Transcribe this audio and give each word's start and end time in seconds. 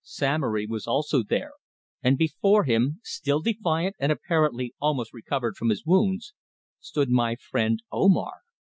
Samory 0.03 0.65
was 0.65 0.87
also 0.87 1.21
there, 1.21 1.51
and 2.01 2.17
before 2.17 2.63
him, 2.63 2.99
still 3.03 3.39
defiant 3.39 3.95
and 3.99 4.11
apparently 4.11 4.73
almost 4.79 5.13
recovered 5.13 5.57
from 5.57 5.69
his 5.69 5.85
wounds, 5.85 6.33
stood 6.79 7.11
my 7.11 7.35
friend 7.35 7.83
Omar. 7.91 8.37